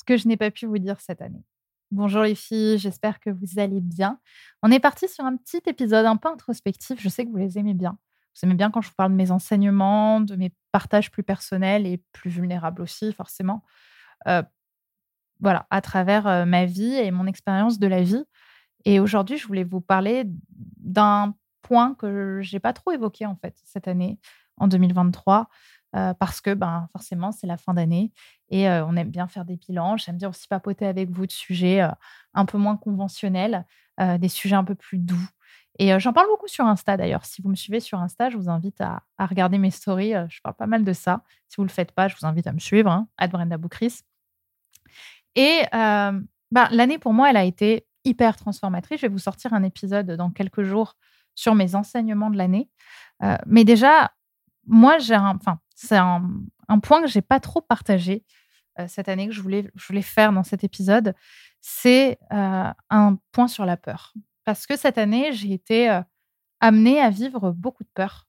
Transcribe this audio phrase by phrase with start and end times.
[0.00, 1.44] ce que je n'ai pas pu vous dire cette année.
[1.90, 4.18] Bonjour les filles, j'espère que vous allez bien.
[4.62, 6.98] On est parti sur un petit épisode un peu introspectif.
[7.02, 7.98] Je sais que vous les aimez bien.
[8.34, 11.86] Vous aimez bien quand je vous parle de mes enseignements, de mes partages plus personnels
[11.86, 13.62] et plus vulnérables aussi, forcément.
[14.26, 14.42] Euh,
[15.40, 18.24] voilà, à travers euh, ma vie et mon expérience de la vie.
[18.86, 20.24] Et aujourd'hui, je voulais vous parler
[20.78, 24.18] d'un point que je n'ai pas trop évoqué en fait cette année,
[24.56, 25.50] en 2023.
[25.92, 28.12] Parce que ben, forcément, c'est la fin d'année
[28.48, 29.96] et on aime bien faire des bilans.
[29.96, 31.80] J'aime bien aussi papoter avec vous de sujets
[32.34, 33.66] un peu moins conventionnels,
[33.98, 35.28] des sujets un peu plus doux.
[35.78, 37.24] Et j'en parle beaucoup sur Insta d'ailleurs.
[37.24, 40.12] Si vous me suivez sur Insta, je vous invite à, regarder mes stories.
[40.28, 41.22] je parle pas mal de ça.
[41.48, 44.02] Si vous ne le faites pas, je vous invite à me suivre, hein, Brenda Boukris.
[45.34, 49.00] Et ben, l'année pour moi, elle a été hyper transformatrice.
[49.00, 50.96] Je vais vous sortir un épisode dans quelques jours
[51.34, 52.68] sur mes enseignements de l'année.
[53.46, 54.12] mais déjà,
[54.66, 55.38] moi, j'ai un,
[55.82, 56.22] c'est un,
[56.82, 58.24] point que j'ai pas trop partagé
[58.78, 61.14] euh, cette année que je voulais, faire dans cet épisode.
[61.62, 64.12] C'est euh, un point sur la peur.
[64.44, 66.02] Parce que cette année, j'ai été euh,
[66.60, 68.28] amenée à vivre beaucoup de peurs,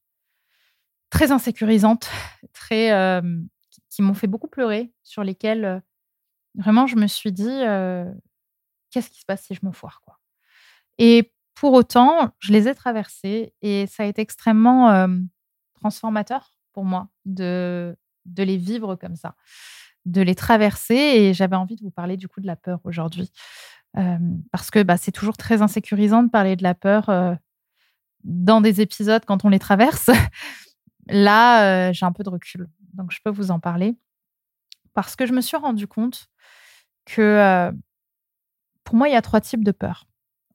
[1.09, 2.09] très insécurisantes,
[2.53, 3.21] très,
[3.89, 5.83] qui, m'ont fait beaucoup pleurer, sur lesquelles
[6.55, 7.59] vraiment je me suis dit
[8.91, 10.19] qu'est-ce qui se passe si je me foire quoi?
[10.97, 15.07] Et pour autant, je les ai traversées et ça a été extrêmement
[15.73, 17.95] transformateur pour moi de,
[18.37, 19.35] les vivre comme ça,
[20.05, 20.95] de les traverser.
[20.95, 23.31] Et j'avais envie de vous parler du coup de la peur aujourd'hui.
[24.51, 27.09] parce que bah, c'est toujours très insécurisant de parler de la peur
[28.23, 30.09] dans des épisodes quand on les traverse.
[31.07, 33.97] Là, j'ai un peu de recul, donc je peux vous en parler.
[34.93, 36.27] Parce que je me suis rendu compte
[37.05, 37.71] que
[38.83, 40.05] pour moi, il y a trois types de peur.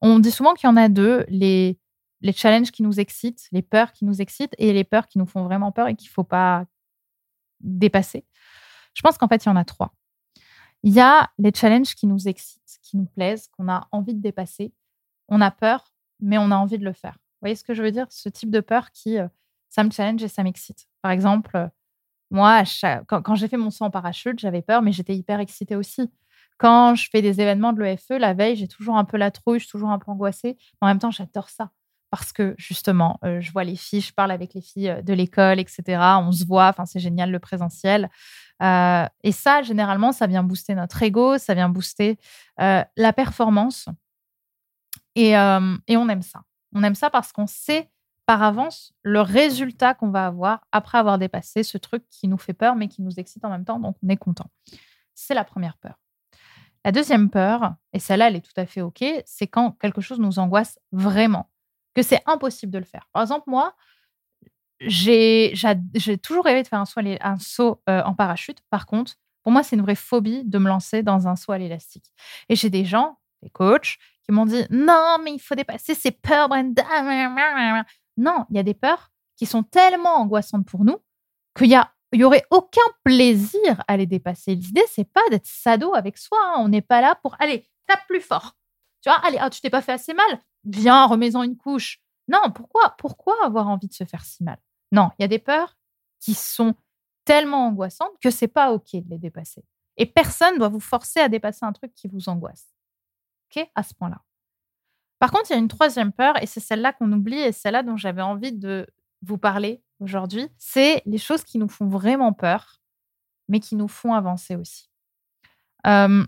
[0.00, 1.78] On dit souvent qu'il y en a deux, les
[2.20, 5.26] les challenges qui nous excitent, les peurs qui nous excitent et les peurs qui nous
[5.26, 6.64] font vraiment peur et qu'il ne faut pas
[7.60, 8.24] dépasser.
[8.94, 9.94] Je pense qu'en fait, il y en a trois.
[10.82, 14.20] Il y a les challenges qui nous excitent, qui nous plaisent, qu'on a envie de
[14.20, 14.72] dépasser.
[15.28, 17.12] On a peur, mais on a envie de le faire.
[17.12, 18.06] Vous voyez ce que je veux dire?
[18.10, 19.28] Ce type de peur qui, euh,
[19.68, 20.86] ça me challenge et ça m'excite.
[21.02, 21.68] Par exemple, euh,
[22.30, 22.62] moi,
[23.06, 26.10] quand, j'ai fait mon saut en parachute, j'avais peur, mais j'étais hyper excitée aussi.
[26.58, 29.58] Quand je fais des événements de l'EFE, la veille, j'ai toujours un peu la trouille,
[29.58, 30.56] je suis toujours un peu angoissée.
[30.80, 31.70] en même temps, j'adore ça
[32.16, 35.12] parce que justement, euh, je vois les filles, je parle avec les filles euh, de
[35.12, 36.00] l'école, etc.
[36.22, 38.08] On se voit, enfin, c'est génial le présentiel.
[38.62, 42.18] Euh, et ça, généralement, ça vient booster notre ego, ça vient booster
[42.58, 43.88] la performance.
[45.14, 46.42] Et, et, on aime ça.
[46.74, 47.90] On aime ça parce qu'on sait
[48.24, 52.54] par avance le résultat qu'on va avoir après avoir dépassé ce truc qui nous fait
[52.54, 54.50] peur, mais qui nous excite en même temps, donc on est content.
[55.14, 55.98] C'est la première peur.
[56.84, 60.18] La deuxième peur, et celle-là, elle est tout à fait OK, c'est quand quelque chose
[60.18, 61.50] nous angoisse vraiment
[61.96, 63.08] que c'est impossible de le faire.
[63.14, 63.74] Par exemple, moi,
[64.80, 65.54] j'ai
[66.22, 68.58] toujours rêvé de faire un saut, un saut euh, en parachute.
[68.68, 71.58] Par contre, pour moi, c'est une vraie phobie de me lancer dans un saut à
[71.58, 72.12] l'élastique.
[72.50, 76.10] Et j'ai des gens, des coachs, qui m'ont dit non, mais il faut dépasser ces
[76.10, 76.84] peurs, Brenda.
[78.18, 80.98] Non, il y a des peurs qui sont tellement angoissantes pour nous
[81.56, 84.54] qu'il y a il y aurait aucun plaisir à les dépasser.
[84.54, 86.38] L'idée, c'est pas d'être sado avec soi.
[86.40, 86.54] Hein.
[86.58, 88.54] On n'est pas là pour aller tape plus fort.
[89.06, 92.00] Tu vois, allez, ah, tu t'es pas fait assez mal viens, remets-en une couche.
[92.28, 94.58] Non, pourquoi Pourquoi avoir envie de se faire si mal?
[94.92, 95.76] Non, il y a des peurs
[96.20, 96.74] qui sont
[97.24, 99.64] tellement angoissantes que c'est pas OK de les dépasser.
[99.96, 102.66] Et personne ne doit vous forcer à dépasser un truc qui vous angoisse.
[103.50, 103.66] OK?
[103.74, 104.22] À ce point-là.
[105.18, 107.82] Par contre, il y a une troisième peur, et c'est celle-là qu'on oublie, et celle-là
[107.82, 108.86] dont j'avais envie de
[109.22, 110.48] vous parler aujourd'hui.
[110.58, 112.82] C'est les choses qui nous font vraiment peur,
[113.48, 114.90] mais qui nous font avancer aussi.
[115.86, 116.24] Euh,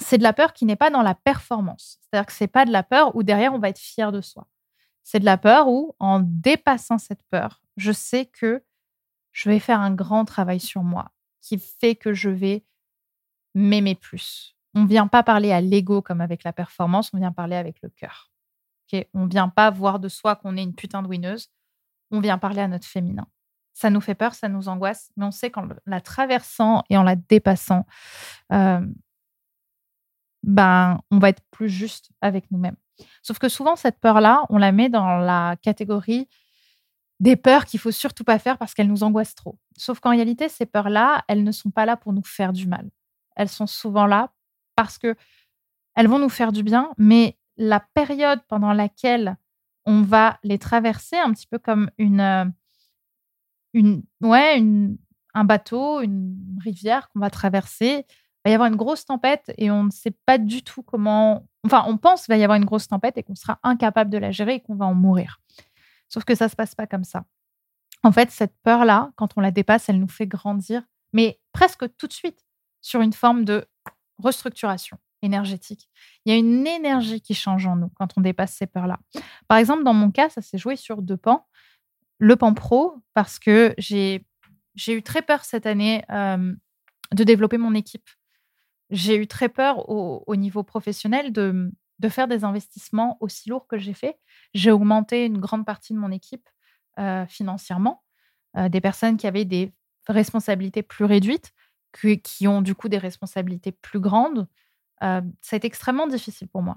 [0.00, 1.98] c'est de la peur qui n'est pas dans la performance.
[2.00, 4.46] C'est-à-dire que c'est pas de la peur où derrière on va être fier de soi.
[5.02, 8.62] C'est de la peur où, en dépassant cette peur, je sais que
[9.32, 12.64] je vais faire un grand travail sur moi qui fait que je vais
[13.54, 14.56] m'aimer plus.
[14.74, 17.80] On ne vient pas parler à l'ego comme avec la performance, on vient parler avec
[17.82, 18.30] le cœur.
[19.14, 21.48] on ne vient pas voir de soi qu'on est une putain de winneuse,
[22.10, 23.26] on vient parler à notre féminin.
[23.72, 27.02] Ça nous fait peur, ça nous angoisse, mais on sait qu'en la traversant et en
[27.02, 27.86] la dépassant,
[28.52, 28.84] euh,
[30.42, 32.76] ben, on va être plus juste avec nous-mêmes.
[33.22, 36.28] Sauf que souvent, cette peur-là, on la met dans la catégorie
[37.20, 39.58] des peurs qu'il faut surtout pas faire parce qu'elles nous angoissent trop.
[39.76, 42.88] Sauf qu'en réalité, ces peurs-là, elles ne sont pas là pour nous faire du mal.
[43.36, 44.32] Elles sont souvent là
[44.76, 45.16] parce que
[45.96, 49.36] elles vont nous faire du bien, mais la période pendant laquelle
[49.84, 52.44] on va les traverser, un petit peu comme une, euh,
[53.72, 54.62] une, ouais,
[55.34, 58.06] un bateau, une rivière qu'on va traverser,
[58.44, 61.46] va y avoir une grosse tempête et on ne sait pas du tout comment.
[61.64, 64.18] Enfin, on pense qu'il va y avoir une grosse tempête et qu'on sera incapable de
[64.18, 65.40] la gérer et qu'on va en mourir.
[66.08, 67.24] Sauf que ça ne se passe pas comme ça.
[68.02, 70.82] En fait, cette peur-là, quand on la dépasse, elle nous fait grandir,
[71.12, 72.46] mais presque tout de suite,
[72.80, 73.66] sur une forme de
[74.18, 75.90] restructuration énergétique.
[76.24, 79.00] Il y a une énergie qui change en nous quand on dépasse ces peurs-là.
[79.48, 81.46] Par exemple, dans mon cas, ça s'est joué sur deux pans.
[82.18, 84.24] Le pan pro, parce que j'ai
[84.86, 88.08] eu très peur cette année de développer mon équipe.
[88.90, 91.70] J'ai eu très peur au, niveau professionnel de,
[92.08, 94.18] faire des investissements aussi lourds que j'ai fait.
[94.54, 96.48] J'ai augmenté une grande partie de mon équipe
[97.28, 98.02] financièrement.
[98.56, 99.72] des personnes qui avaient des
[100.08, 101.52] responsabilités plus réduites,
[102.22, 104.48] qui ont du coup des responsabilités plus grandes.
[105.00, 106.76] ça a été extrêmement difficile pour moi.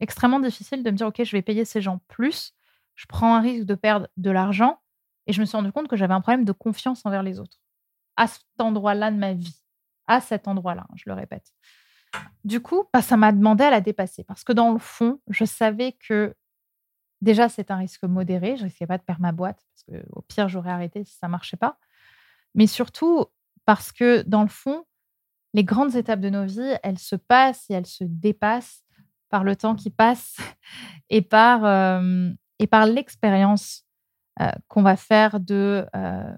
[0.00, 2.54] Extrêmement difficile de me dire, OK, je vais payer ces gens plus.
[2.96, 4.80] Je prends un risque de perdre de l'argent.
[5.28, 7.58] Et je me suis rendu compte que j'avais un problème de confiance envers les autres.
[8.16, 9.61] À cet endroit-là de ma vie
[10.12, 11.52] à cet endroit-là, hein, je le répète.
[12.44, 15.44] Du coup, bah, ça m'a demandé à la dépasser parce que dans le fond, je
[15.44, 16.34] savais que
[17.20, 18.56] déjà, c'est un risque modéré.
[18.56, 21.28] Je risquais pas de perdre ma boîte parce que au pire, j'aurais arrêté si ça
[21.28, 21.78] ne marchait pas.
[22.54, 23.26] Mais surtout
[23.64, 24.84] parce que dans le fond,
[25.54, 28.82] les grandes étapes de nos vies, elles se passent et elles se dépassent
[29.28, 30.36] par le temps qui passe
[31.10, 33.84] et par, euh, et par l'expérience
[34.40, 36.36] euh, qu'on va faire de, euh,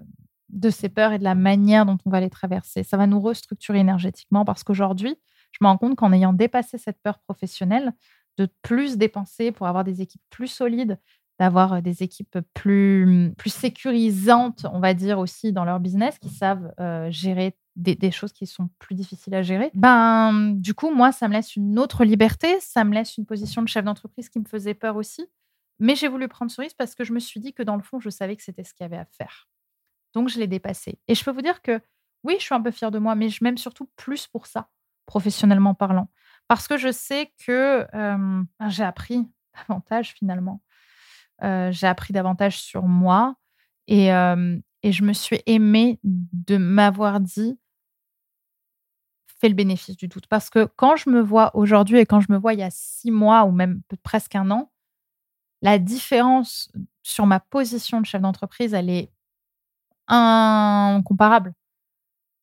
[0.55, 2.83] de ces peurs et de la manière dont on va les traverser.
[2.83, 5.15] Ça va nous restructurer énergétiquement parce qu'aujourd'hui,
[5.51, 7.93] je me rends compte qu'en ayant dépassé cette peur professionnelle,
[8.37, 10.99] de plus dépenser pour avoir des équipes plus solides,
[11.39, 16.29] d'avoir euh, des équipes plus, plus sécurisantes, on va dire aussi dans leur business, qui
[16.29, 19.69] savent euh, gérer des, choses qui sont plus difficiles à gérer.
[19.73, 23.61] Ben, du coup, moi, ça me laisse une autre liberté, ça me laisse une position
[23.61, 25.25] de chef d'entreprise qui me faisait peur aussi.
[25.79, 27.81] Mais j'ai voulu prendre ce risque parce que je me suis dit que dans le
[27.81, 29.49] fond, je savais que c'était ce qu'il y avait à faire.
[30.15, 30.97] Donc, je l'ai dépassé.
[31.07, 31.79] Et je peux vous dire que
[32.23, 34.69] oui, je suis un peu fière de moi, mais je m'aime surtout plus pour ça,
[35.05, 36.09] professionnellement parlant.
[36.47, 37.85] Parce que je sais que
[38.69, 39.27] j'ai appris
[39.67, 40.61] davantage finalement.
[41.41, 43.35] j'ai appris davantage sur moi
[43.87, 47.59] et, et je me suis aimée de m'avoir dit
[49.39, 50.27] fais le bénéfice du doute.
[50.27, 52.71] Parce que quand je me vois aujourd'hui et quand je me vois il y a
[52.71, 54.71] six mois ou même presque un an,
[55.61, 56.71] la différence
[57.03, 59.11] sur ma position de chef d'entreprise, elle est
[60.07, 61.53] incomparable.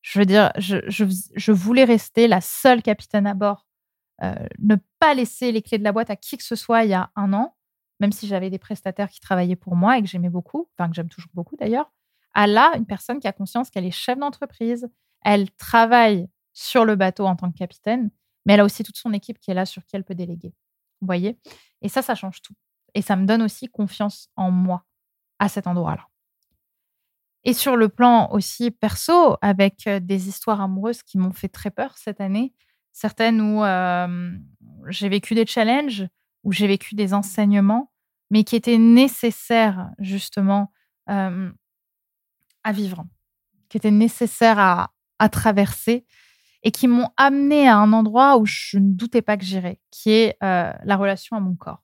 [0.02, 3.66] Je veux dire, je, je, voulais rester la seule capitaine à bord,
[4.22, 6.90] euh, ne pas laisser les clés de la boîte à qui que ce soit il
[6.90, 7.56] y a un an,
[8.00, 10.96] même si j'avais des prestataires qui travaillaient pour moi et que j'aimais beaucoup, enfin que
[10.96, 11.92] j'aime toujours beaucoup d'ailleurs,
[12.34, 14.88] à là une personne qui a conscience qu'elle est chef d'entreprise,
[15.24, 18.10] elle travaille sur le bateau en tant que capitaine,
[18.44, 20.52] mais elle a aussi toute son équipe qui est là sur qui elle peut déléguer.
[21.00, 21.38] Vous voyez?
[21.80, 22.54] Et ça, ça change tout.
[22.94, 24.84] Et ça me donne aussi confiance en moi
[25.38, 26.11] à cet endroit-là.
[27.44, 31.96] Et sur le plan aussi perso, avec des histoires amoureuses qui m'ont fait très peur
[31.98, 32.52] cette année,
[32.92, 33.62] certaines où
[34.88, 36.06] j'ai vécu des challenges,
[36.44, 37.90] où j'ai vécu des enseignements,
[38.30, 40.72] mais qui étaient nécessaires justement
[41.06, 43.04] à vivre,
[43.68, 46.06] qui étaient nécessaires à, à traverser
[46.62, 50.10] et qui m'ont amené à un endroit où je ne doutais pas que j'irais, qui
[50.10, 51.82] est la relation à mon corps.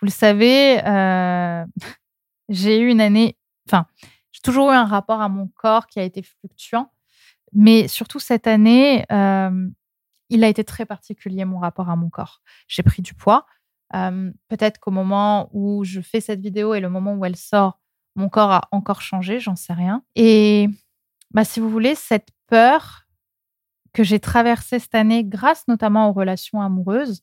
[0.00, 0.76] Vous le savez,
[2.50, 3.86] j'ai eu une année, enfin,
[4.42, 6.92] toujours eu un rapport à mon corps qui a été fluctuant.
[7.52, 9.68] Mais surtout cette année, euh,
[10.30, 12.40] il a été très particulier, mon rapport à mon corps.
[12.68, 13.46] J'ai pris du poids.
[13.94, 17.78] Euh, peut-être qu'au moment où je fais cette vidéo et le moment où elle sort,
[18.16, 20.02] mon corps a encore changé, j'en sais rien.
[20.14, 20.68] Et
[21.32, 23.06] bah, si vous voulez, cette peur
[23.92, 27.22] que j'ai traversée cette année, grâce notamment aux relations amoureuses,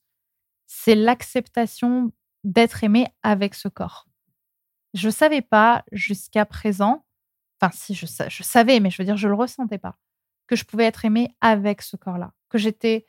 [0.67, 2.11] c'est l'acceptation
[2.43, 4.07] d'être aimée avec ce corps.
[4.93, 7.05] Je ne savais pas jusqu'à présent,
[7.61, 9.97] enfin si je, savais, mais je veux dire, je le ressentais pas,
[10.47, 13.05] que je pouvais être aimée avec ce corps-là, que j'étais,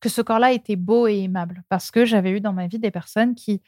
[0.00, 2.90] que ce corps-là était beau et aimable, parce que j'avais eu dans ma vie des
[2.90, 3.62] personnes qui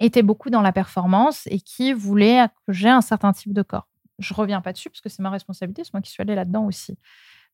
[0.00, 3.88] étaient beaucoup dans la performance et qui voulaient que j'ai un certain type de corps.
[4.18, 6.64] Je reviens pas dessus parce que c'est ma responsabilité, c'est moi qui suis allée là-dedans
[6.64, 6.98] aussi.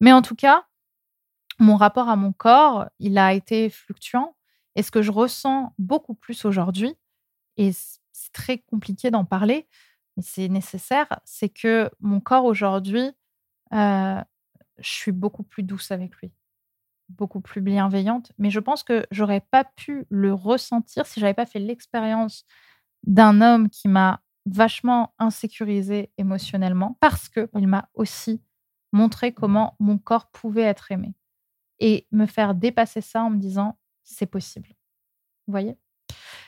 [0.01, 0.65] Mais en tout cas,
[1.59, 4.37] mon rapport à mon corps, il a été fluctuant.
[4.75, 6.95] Et ce que je ressens beaucoup plus aujourd'hui,
[7.57, 9.69] et c'est très compliqué d'en parler,
[10.17, 13.11] mais c'est nécessaire, c'est que mon corps aujourd'hui,
[13.73, 14.25] je
[14.79, 16.33] suis beaucoup plus douce avec lui,
[17.09, 18.33] beaucoup plus bienveillante.
[18.39, 22.45] Mais je pense que j'aurais pas pu le ressentir si j'avais pas fait l'expérience
[23.05, 28.43] d'un homme qui m'a vachement insécurisée émotionnellement, parce qu'il m'a aussi
[28.93, 31.15] montré comment mon corps pouvait être aimé
[31.79, 34.69] et me faire dépasser ça en me disant c'est possible.
[35.47, 35.79] Vous voyez?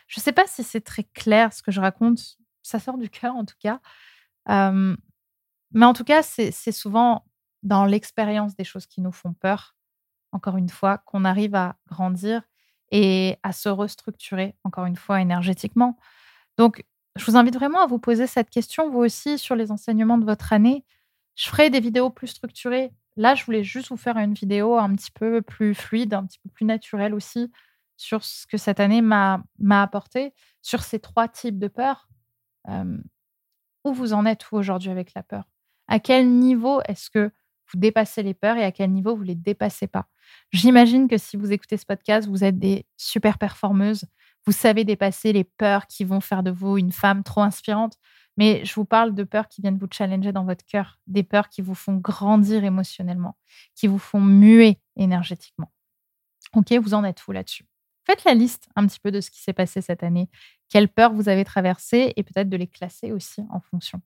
[0.06, 2.36] Je ne sais pas si c'est très clair ce que je raconte.
[2.64, 3.80] Ça sort du cœur en tout cas.
[4.48, 7.24] mais en tout cas, c'est souvent
[7.62, 9.76] dans l'expérience des choses qui nous font peur,
[10.32, 12.42] encore une fois, qu'on arrive à grandir
[12.90, 15.96] et à se restructurer, encore une fois, énergétiquement.
[16.58, 16.84] Donc,
[17.16, 20.24] je vous invite vraiment à vous poser cette question, vous aussi, sur les enseignements de
[20.24, 20.84] votre année.
[21.36, 24.94] Je ferai des vidéos plus structurées là, je voulais juste vous faire une vidéo un
[24.94, 27.50] petit peu plus fluide, un petit peu plus naturelle aussi
[27.96, 32.08] sur ce que cette année m'a apporté, sur ces trois types de peurs.
[32.66, 35.44] Où vous en êtes vous aujourd'hui avec la peur?
[35.88, 37.30] À quel niveau est-ce que
[37.72, 40.06] vous dépassez les peurs et à quel niveau vous les dépassez pas?
[40.52, 44.06] J'imagine que si vous écoutez ce podcast, vous êtes des super performeuses.
[44.46, 47.96] Vous savez dépasser les peurs qui vont faire de vous une femme trop inspirante.
[48.36, 51.48] Mais je vous parle de peurs qui viennent vous challenger dans votre cœur, des peurs
[51.48, 53.36] qui vous font grandir émotionnellement,
[53.74, 55.70] qui vous font muer énergétiquement.
[56.54, 57.64] Ok, vous en êtes vous là-dessus?
[58.04, 60.28] Faites la liste un petit peu de ce qui s'est passé cette année,
[60.74, 64.02] quelles peurs vous avez traversées et peut-être de les classer aussi en fonction.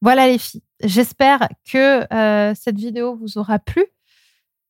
[0.00, 3.86] Voilà les filles, j'espère que euh, cette vidéo vous aura plu,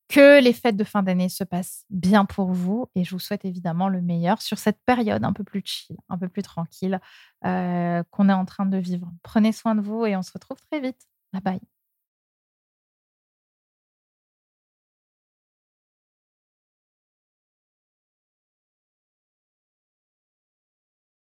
[0.09, 3.47] que les fêtes de fin d'année se passent bien pour vous et je vous souhaite
[3.47, 7.01] évidemment le meilleur sur cette période un peu plus chill, un peu plus tranquille
[7.47, 9.11] euh, qu'on est en train de vivre.
[9.23, 11.09] Prenez soin de vous et on se retrouve très vite.
[11.33, 11.74] Bye bye.